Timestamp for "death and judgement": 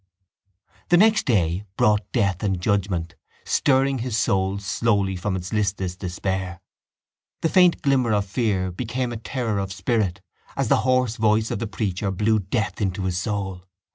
2.11-3.13